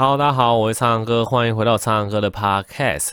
[0.00, 3.10] Hello，大家好，我是苍狼哥，欢迎回到苍狼哥的 Podcast。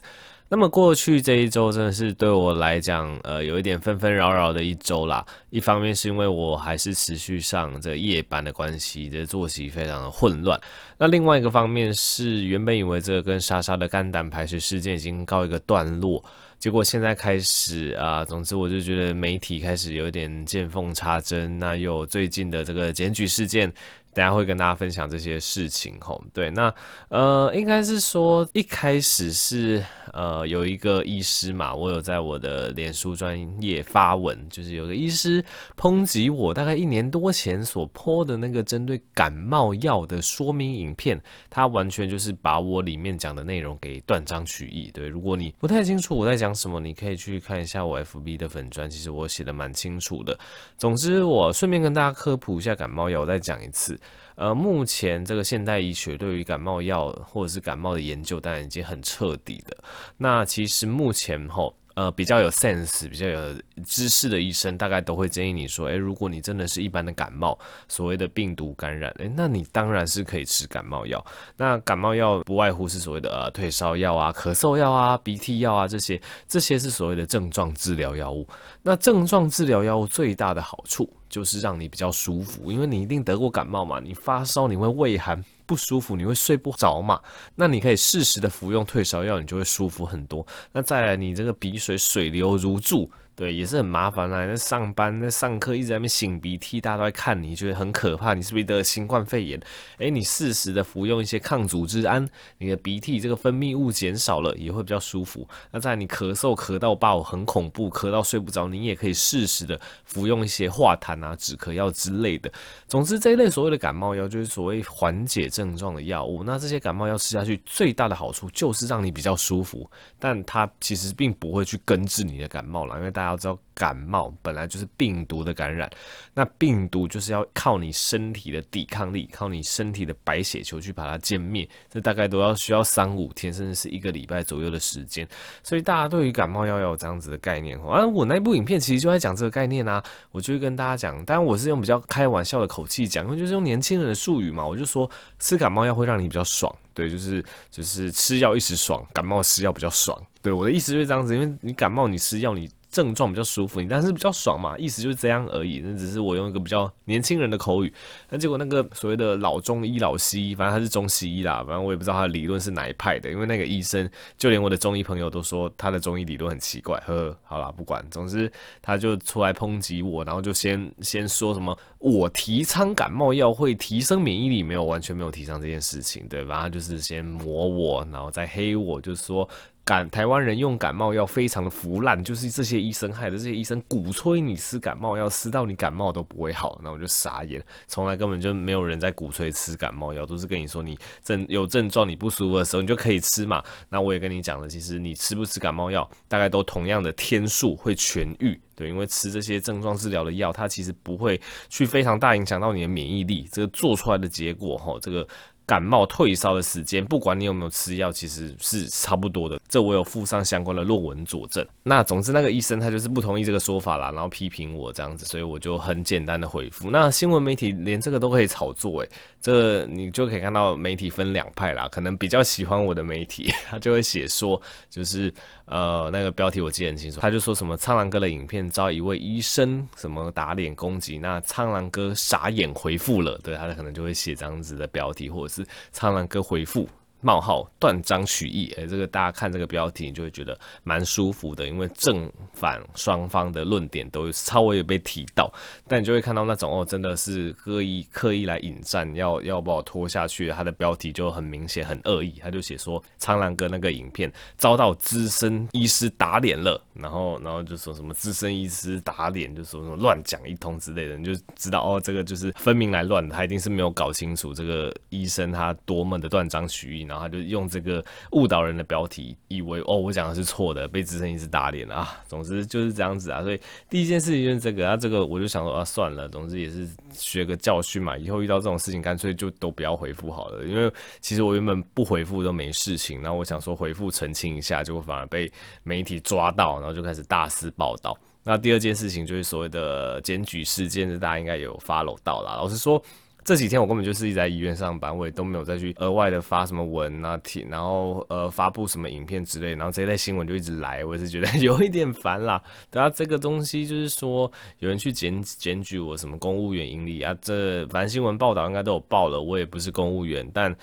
[0.50, 5.26] 那么过去这一周真的是对我来讲，呃，有一点纷纷扰扰的一周啦。
[5.50, 10.62] 一方面是因为我还是持续上这夜班的关系，这作息非常的混乱。
[11.00, 16.24] 那另外一个方面是，原本以为这跟莎莎的肝胆排石事件已经告一个段落，
[16.60, 21.58] 结果现在开始啊，总之我就觉得媒体开始有点见缝插针。
[21.58, 23.74] 那有最近的这个检举事件。
[24.16, 26.74] 等下会跟大家分享这些事情吼，对，那
[27.10, 29.84] 呃，应该是说一开始是
[30.14, 35.44] 呃有一个医师嘛，我有在我的脸书专业发文，就是有个医师
[35.76, 44.90] 抨击我大概一年多前所泼的那个针对感冒药的说明影片，他完全就是把我里面讲的内容给断章取义。
[44.94, 50.40] 对，如果你不太清楚我在讲什么，你可以去看一下我 FB 的粉专，其实我写的蛮清楚的。
[50.78, 54.00] 总之，我顺便跟大家科普一下感冒药，我再讲一次。
[54.36, 59.78] 呃，目前这个现代医学对于感冒药或者是感冒的研究，当然已经很彻底的。
[60.18, 61.76] 那其实目前吼。
[61.96, 67.58] 呃，比较有 sense、比较有知识的医生，大概都会建议你说，诶，如果你真的是一般的感冒，
[67.88, 71.26] 所谓的病毒感染，诶，那你当然是可以吃感冒药。
[71.56, 78.46] 那感冒药不外乎是所谓的呃退烧药啊、咳嗽药啊、鼻涕药啊这些，这些是所谓的症状治疗药物。
[78.84, 85.42] 那症状治疗药物最大的好处就是让你比较舒服，因为你一定得过感冒嘛，你发烧你会畏寒。
[85.66, 87.20] 不舒服，你会睡不着嘛？
[87.56, 90.46] 那你可以适时的服用退烧药，你就会舒服很多。
[90.72, 93.10] 那再来，你这个鼻水水流如注。
[93.36, 94.48] 对，也是很麻烦啦。
[94.48, 98.34] 在上班、在上课，一直在那边擤鼻涕，大家都在看你，觉得很可怕。
[98.34, 99.60] 你是不是得了新冠肺炎？
[99.98, 102.26] 诶，你适时的服用一些抗组织胺，
[102.60, 105.46] 你的鼻涕这个分泌物减少了，也会比较舒服。
[105.72, 112.50] 那在你咳嗽咳到爆，很恐怖，咳到睡不着，你也可以适时的服用一些化痰啊、止咳药之类的。
[112.88, 116.42] 总之，这一类所谓的感冒药，就是所谓缓解症状的药物。
[116.46, 119.86] 那这些感冒药吃下去，最大的好处就是让你比较舒服，
[120.18, 123.25] 但它其实并不会去根治你的感冒了，因为大。
[123.26, 125.90] 要知道，感冒本来就是病毒的感染，
[126.34, 135.28] 那病毒就是要靠你身体的抵抗力，靠你身体的白血球去把它歼灭，这大概都要需要三五天，甚至是一个礼拜左右的时间。
[135.62, 137.78] 所以大家对于感冒药要有这样子的概念。
[137.82, 140.02] 啊，我那部影片其实就在讲这个概念啊，
[140.32, 150.18] 我就会跟大家讲，当然我是用比较开玩笑的口气讲，因为就是用年轻人的术语嘛，我就说吃感冒药会让你比较爽，对，就是就是吃药一时爽，感冒吃药比较爽。
[150.42, 152.70] 对，我的意思就是这样子，因为你感冒你吃药你。
[152.96, 155.82] 症状比较舒服，你但是比较爽嘛，意思就是这样而已。
[155.84, 157.94] 那只是我用一个比较年轻人的口语，
[158.30, 163.30] 那结果那个所谓的老中医、老西医，反正他是中西医啦，反正我也不知道他的理论是哪一派的。
[163.30, 166.98] 因为那个医生，就连我的中医朋友都说他的中医理论很奇怪。
[167.06, 168.50] 呵，呵，好啦，不管，总之
[168.82, 176.62] 他就出来抨击我，然后就先先说什么我提倡感冒药会提升免疫力，没有完全没有提倡这件事情，对吧？
[176.62, 179.50] 他就是先抹我，然后再黑我，就是说。
[179.88, 183.38] 感台湾人用感冒药非常的腐烂，就是这些医生害的。
[183.38, 187.64] 这些医生鼓吹你吃感冒药，吃到你感冒都不会好，那我就傻眼。
[187.86, 193.64] 从来根本就没有人在鼓吹吃感冒药，都是跟你说你症有症状你不舒服的时候你就可以吃嘛。
[193.88, 198.60] 那我也跟你讲了，其实你吃不吃感冒药，大概都同样的天数会痊愈。
[198.76, 203.48] 对，因为吃这些症状治疗的药，它其实不会去非常大影响到你的免疫力。
[203.52, 205.28] 这个做出来的结果，哈，这个。
[205.68, 209.60] 感冒退烧的时间，不管你有没有吃药，其实是差不多的。
[209.76, 211.66] 这我有附上相关的论文佐证。
[211.84, 216.92] 那总之，那个医生他就是不同意这个说法啦，然后批评我这样子，所以我就很简单的回复。
[216.92, 219.10] 那新闻媒体连这个都可以炒作，诶，
[219.42, 221.88] 这你就可以看到媒体分两派啦。
[221.90, 225.34] 可能比较喜欢我的媒体， 他就会写说，就是
[225.66, 235.56] 呃那个标题我记得很清楚，他就说什么苍狼哥的影片遭一位医生什么打脸攻击，那苍狼哥傻眼回复了，对，他可能就会写这样子的标题，或者。
[235.56, 236.86] 是苍狼哥回复。
[237.26, 245.52] 冒号断章取义，哎、这个大家看这个标题，你就会觉得蛮舒服的，因为正反双方的论点都稍微有被提到，
[245.88, 267.15] 但你就会看到那种哦，真的是刻意刻意来引战，要要把我拖下去，他的标题就很明显很恶意，他就写说苍狼哥那个影片遭到资深医师打脸了，然后然后就说什么资深医师打脸，就说什么乱讲一通之类的，你就知道哦，这个就是分明来乱的，他一定是没有搞清楚这个医生他多么的断章取义呢。
[267.16, 268.04] 然后他就用这个
[268.34, 272.22] 误导人的标题，以为哦，我讲的是错的，被资深医师打脸啊。
[272.28, 273.42] 总之就是这样子啊。
[273.42, 273.60] 所以
[273.90, 278.18] 第一件事情就是这个啊，这个我就想说啊，算了，总之也是学个教训嘛。
[278.18, 280.66] 以后遇到这种事情，干脆就都不要回复好了。
[280.66, 280.92] 因为
[281.22, 285.50] 其实我原本不回复都没事情，然后我想说回复澄清一下，结果反而被
[285.84, 288.18] 媒体抓到，然后就开始大肆报道。
[288.44, 292.56] 那第二件事情就是所谓的检举事件，大家应该有 follow 到啦。
[292.56, 293.02] 老实说。
[293.46, 302.60] 这几天我根本就是一直在医院上班，我也都没有再去额外的发什么文啊、帖，然后呃发布什么影片之类，然后这一类新闻就一直来，我也是觉得有一点烦啦。
[302.90, 310.76] 对啊这个东西就是说有人去检检举我什么公务员盈利啊，这反正新闻报道应该都有报了，我也不是公务员，但。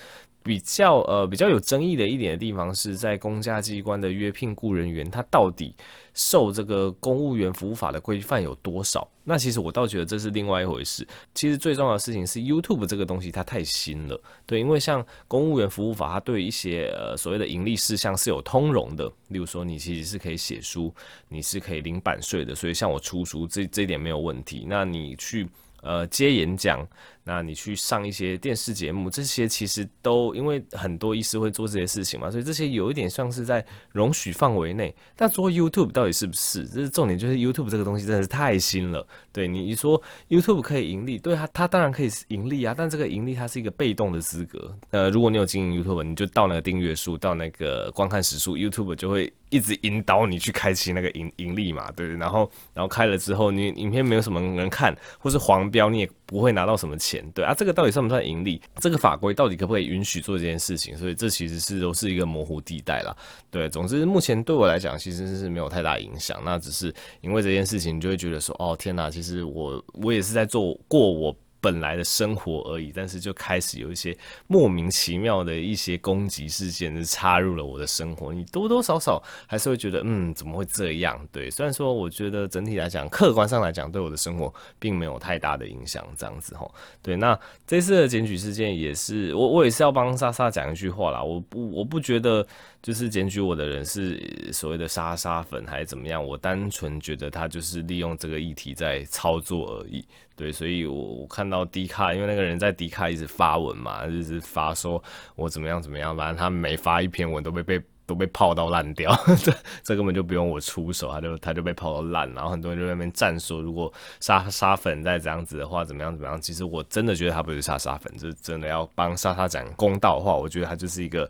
[0.43, 5.73] 比较呃比较有争议的一点的地方是在公家机关的约聘雇人员，他到底
[6.13, 9.09] 受这个公务员服务法的规范有多少？
[9.23, 11.07] 那其实我倒觉得这是另外一回事。
[11.33, 20.93] 其实最重要的事情是 YouTube 这个东西它太新了，对，因为像公务员服务法，它对一些呃所谓的盈利事项是有通融的，例如说你其实是可以写书，
[21.29, 24.65] 你是可以领版税的，所以像我出书这这一点没有问题。
[24.67, 25.47] 那你去
[25.81, 26.85] 呃接演讲。
[27.23, 34.93] 那你去上一些电视节目，这些其实都因为很多医师会做这些事情嘛，所以这些有一点像是在容许范围内。
[35.15, 36.65] 但做 YouTube 到底是不是？
[36.67, 39.05] 这是重点，就是 YouTube 这个东西真的是太新了。
[39.31, 44.77] 对，你你说 YouTube 可以盈利，对它，它当然可以盈利啊，但这个盈利它是一个被动的资格。
[44.91, 52.07] 呃，如果你有经营 YouTube，你就到那个订阅数，到那个观看时数，YouTube 就会一直引导你去开启那个盈盈利嘛，对。
[52.17, 57.23] 然后，然后开了之后，你影片没有什么人看，或是黄标，你也不会拿到什么钱。
[57.33, 58.61] 对啊，这个到底算不算盈利？
[58.79, 60.97] 这个法规到底可不可以允许做这件事情？
[60.97, 63.15] 所以这其实是都是一个模糊地带啦。
[63.49, 66.41] 对，总之目前对我来讲其实是没有太大影响。
[66.43, 71.35] 那只是因为这件事情，就会觉得说，哦天哪，其实我我也是在做过我。
[71.63, 74.15] 本来的生活而已，但是就开始有一些
[74.47, 81.17] 莫名其妙的一些攻击事件就插入了我的生活，你多多少少还是会觉得，嗯，怎么会这样？
[81.31, 86.69] 对，虽然说我觉得整体来讲，客观上来讲，对我的生活并没有太大的影响，这样子齁。
[87.01, 92.45] 对，那这次的检举事件也是，我我也是要帮莎莎讲一句话啦，我不我不觉得
[92.83, 100.05] 就是检举我的人是所谓的莎莎粉还是怎么样，我单纯觉得他就是利用这个议题在操作而已。
[100.35, 105.01] 对，所以我我看到迪卡，因为那个人在迪卡一直发文嘛，就是发说
[105.35, 116.41] 我怎么样怎么样，反正他每发一篇文都被被都被泡到烂掉， 这这根本就不用我出手，他就他就被泡到烂，然后很多人就在那边战说，如果莎莎粉再这样子的话，怎么样怎么样？
[116.41, 121.29] 其实我真的觉得他不是莎莎粉，就是真的要帮莎莎讲公道话，我觉得他就是一个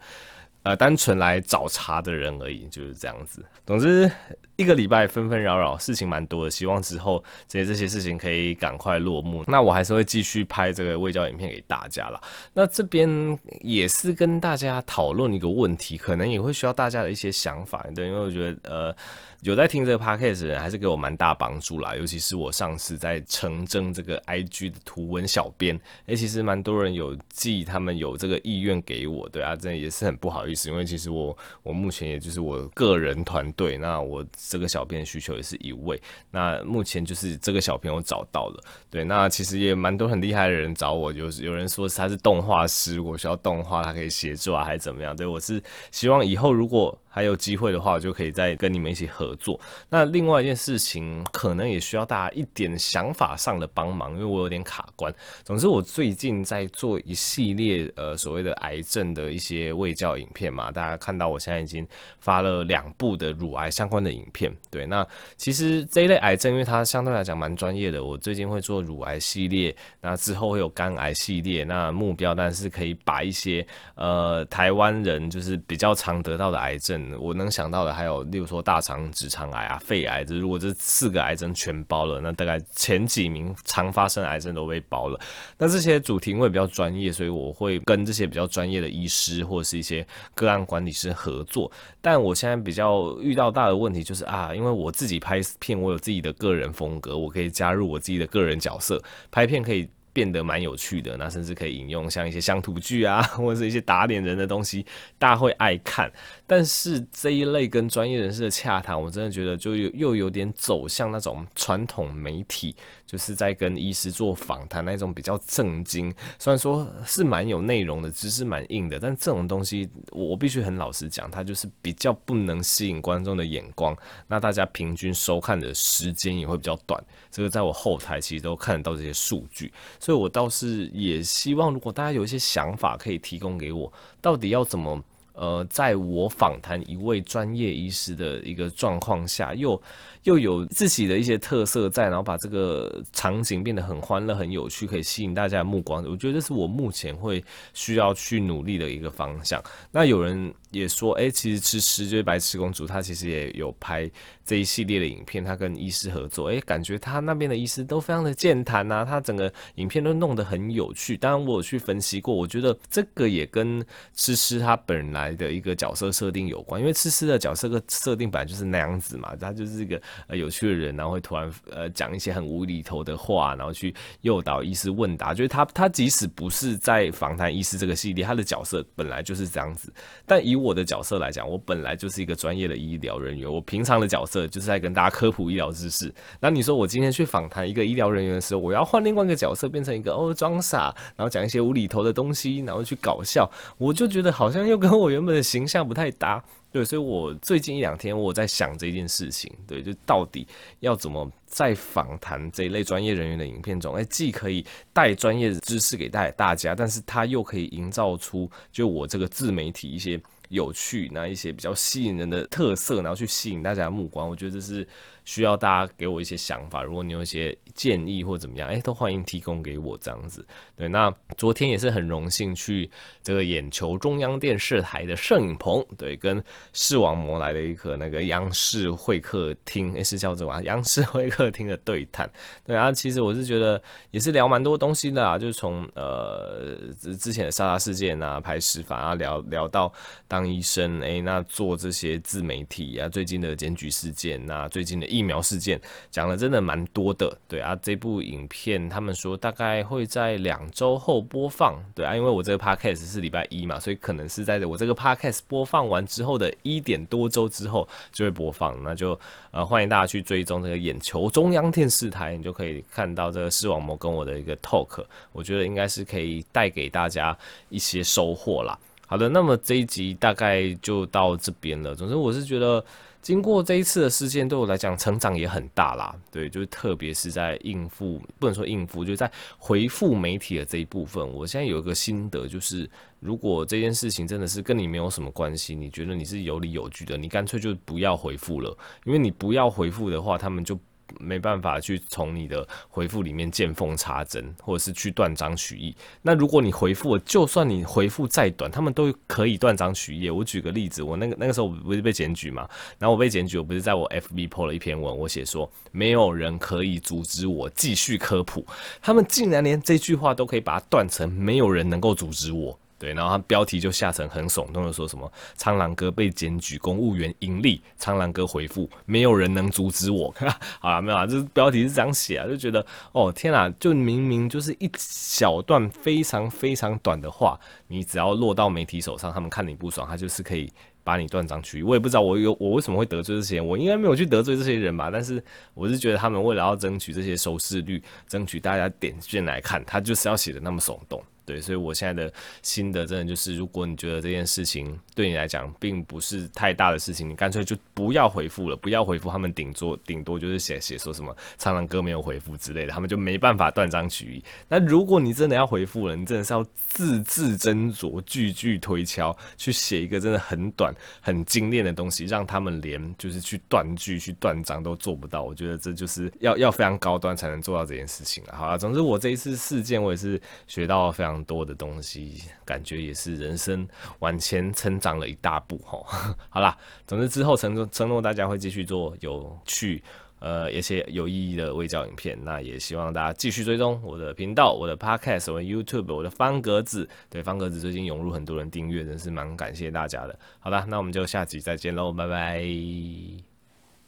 [0.64, 3.46] 呃单纯来找茬的人而已，就是这样子。
[3.66, 4.12] 总之。
[4.56, 9.44] 一个礼拜纷纷扰扰，事情蛮多的，希望之后这些这些事情可以赶快落幕。
[9.48, 12.22] 那我还是会继续拍这个卫教影片给大家啦。
[12.54, 18.96] 那这边也是跟大家讨论一个问题，可能也会需要大家的一些想法，对，因为我觉得呃。
[19.42, 21.94] 有在听这个 podcast 的人，还是给我蛮大帮助啦。
[21.98, 36.02] 尤其是我上次在成征这个 IG 的图文小编，诶，其实蛮多人有寄，他们有这个意愿给我，对啊，真的也是很不好意思，因为其实我我目前也就是我个人团队，那我这个小编的需求也是一位，
[36.32, 45.16] 那目前就是这个小编我找到了，对，那其实也蛮多很厉害的人找我，就是有人说他是动画师，我需要动画，他可以协助啊，还是怎么样？
[45.16, 45.62] 对，我是
[45.92, 46.98] 希望以后如果。
[47.14, 49.60] 还有机会的话，我就可以再跟你们一起合作。
[49.88, 55.14] 那另外一件事情，可能也需要大家一点想法上的帮忙，因为我有点卡关。
[55.44, 61.88] 总之，我最近在做一系列呃所谓的癌症的一些卫教影片嘛，大家看到我现在已经
[62.20, 64.52] 发了两部的乳癌相关的影片。
[64.72, 65.08] 对，那
[65.38, 71.64] 其实这一类癌症，因为它相对来讲蛮专业的，我最近会做乳癌系列，那之后会有肝癌系列。
[71.64, 73.64] 那目标但是可以把一些
[73.94, 77.03] 呃台湾人就是比较常得到的癌症。
[77.20, 85.20] 我能想到的还有，例如说大肠直肠癌啊、肺癌，这如果这四个癌症全包了，那大概前几名常发生癌症都被包了。
[85.58, 91.72] 那这些主题因为比较专业，所以我会跟这些比较专业的医师或者是一些个案管理师合作。
[92.02, 99.90] 但我现在比较遇到大的问题就是啊，因为我自己拍片，我有自己的个人风格，我可以加入我自己的个人角色，拍片可以。
[100.14, 104.86] 变得蛮有趣的，那甚至可以引用像一些乡土剧啊，或者是一些打脸人的东西，
[105.18, 106.10] 大家会爱看。
[106.46, 112.76] 但是这一类跟专业人士的洽谈，我真的觉得就又又有点走向那种传统媒体，
[113.08, 127.04] 就是在跟医师做访谈那种比较正经，虽然说是蛮有内容的，知识蛮硬的，但这种东西我必须很老实讲，它就是比较不能吸引观众的眼光，那大家平均收看的时间也会比较短。
[127.32, 129.74] 这个在我后台其实都看得到这些数据。
[130.04, 139.82] 所以，我倒是也希望，如果大家有一些想法，可以提供给我，到底要怎么，呃，在我访谈一位专业医师的一个状况下，又
[140.24, 146.04] 又有自己的一些特色在，然后把这个场景变得很欢乐、很有趣，可以吸引大家的目光。
[146.04, 147.42] 我觉得这是我目前会
[147.74, 149.64] 需要去努力的一个方向。
[149.90, 150.54] 那有人。
[150.74, 154.10] 也说，哎、其实吃吃就是白痴公主，她其实也有拍
[154.44, 161.16] 这一系列的影片，她跟医师合作，哎、感觉她那边的医师都非常的健谈呐，她整个影片都弄得很有趣。
[161.16, 179.94] 当然，我有去分析过，我觉得这个也跟吃吃他本来的一个角色设定有关，因为吃吃的角色个设定本来就是那样子嘛，他就是一个呃有趣的人，然后会突然呃讲一些很无厘头的话，然后去诱导医师问答，就是他他即使不是在访谈医师这个系列，他的角色本来就是这样子。
[180.26, 186.14] 但以我的角色来讲，我本来就是一个专业的医疗人员，我平常的角色就是在跟大家科普医疗知识。
[186.40, 196.44] 那你说我今天去访谈一个医疗人员的时候，我要换另外一个角色，变成一个哦装傻，然后讲一些无厘头的东西，然后去搞笑，我就觉得好像又跟我原本的形象不太搭。
[196.72, 200.48] 对，所以我最近一两天我在想这件事情，对，就到底
[200.80, 210.20] 要怎么在访谈这一类专业人员的影片中，哎，既可以带专业知识给大大家，但是它又可以营造出就我这个自媒体一些
[210.54, 214.30] 有趣，那一些比较吸引人的特色，然后去吸引大家的目光。
[214.30, 214.88] 我觉得这是
[215.26, 220.46] 需要大家给我一些想法，如果你有一些建议或怎么样，哎，都欢迎提供给我这样子。
[220.76, 222.90] 对，那昨天也是很荣幸去
[223.22, 232.30] 这个眼球中央电视台的摄影棚，对，跟视网膜来了一个那个央视会客厅，哎，是叫做啊， 央视会客厅的对谈。
[232.66, 239.92] 对啊，其实我是觉得也是聊蛮多东西的啊，就是从呃之之前的沙沙事件啊，拍实法啊，聊聊到
[240.28, 245.80] 当医生，哎，那做这些自媒体啊，最近的检举事件啊，最近的疫苗事件，
[246.10, 247.38] 讲了真的蛮多的。
[247.48, 250.62] 对啊，这部影片他们说大概会在两。
[250.74, 259.18] 周后播放，对啊，因为我这个 podcast 是礼拜一嘛，所以可能是在我这个 podcast 播放完之后的一点多周之后就会播放，那就
[259.52, 267.38] 呃欢迎大家去追踪这个眼球中央电视台，你就可以看到这个视网膜跟我的一个 talk，我觉得应该是可以带给大家
[267.70, 268.76] 一些收获啦。
[269.14, 271.94] 好的，那么这一集大概就到这边了。
[271.94, 272.84] 总之，我是觉得。
[273.22, 276.14] 经过这一次的事件，对我来讲成长也很大啦。
[276.32, 282.90] 对，就是特别是在应付，不能说应付，就是在回复媒体的这一部分，我现在有一个心得，就是
[283.20, 290.78] 如果这件事情真的是跟你没有什么关系，你觉得你是有理有据的，你干脆就不要回复了，因为你不要回复的话，他们就。
[291.20, 295.96] 没办法去从你的回复里面见缝插针，或者是去断章取义。
[296.22, 300.30] 那如果你回复，就算你回复再短，他们都可以断章取义。
[300.30, 302.68] 我举个例子，我那个那个时候不是被检举嘛，
[302.98, 308.66] 然后我被检举，我不是在我 FB po 了一篇文，我写说没有人可以阻止我继续科普，
[309.02, 312.78] 他们竟然连这句话都可以把它断成没有人能够阻止我。
[313.04, 320.34] 对，然后他标题就下成很耸动的说什么“苍狼哥被检举公务员盈利”，苍狼哥回复“没有人能阻止我”。
[320.80, 330.72] 好了，没有啊，这标题是这样写啊，就觉得哦天啊，就明明就是一小段非常非常短的话，你只要落到媒体手上，他们看你不爽，他就是可以
[331.04, 331.84] 把你断章取义。
[331.84, 335.10] 我也不知道我有我为什么会得罪这些人，我应该没有去得罪这些人吧？
[335.12, 335.44] 但是
[335.74, 341.22] 我是觉得他们为了要争取这些收视率，争取大家点进来看，他就是要写的那么耸动。
[341.46, 354.44] 对，所以我现在的心得真的就是，如果你觉得这件事情对你来讲并不是太大的事情，你干脆就不要回复了，不要回复他们，顶多顶多就是写写说什么苍蓝鸽没有回复之类的，他们就没办法断章取义。
[354.70, 365.44] 那如果你真的要回复了，你真的是要字字斟酌，句句推敲，去写一个真的很短、很精炼的东西，让他们连就是去断句、去断章都做不到。
[365.44, 368.56] 我觉得这就是要要非常高端才能做到这件事情了。
[368.56, 371.33] 好了，总之我这一次事件，我也是学到非常。
[371.46, 373.88] 多的东西，感觉也是人生
[374.20, 376.06] 往前成长了一大步吼。
[376.50, 380.04] 好啦，总之之后承诺承诺大家会继续做有趣
[380.40, 387.08] 呃一些有意义的微教影片，那也希望大家继续追踪我的频道、我的 Podcast、我的 YouTube、我的方格子。
[387.30, 390.38] 对，方格子最近涌入很多人订阅，真是蛮感谢大家的。
[390.60, 393.53] 好啦，那我们就下集再见喽，拜拜。